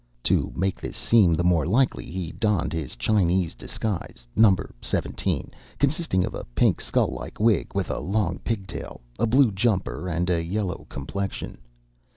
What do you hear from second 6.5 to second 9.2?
pink, skull like wig with a long pigtail,